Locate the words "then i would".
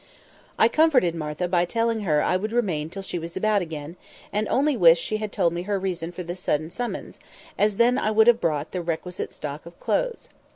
7.77-8.25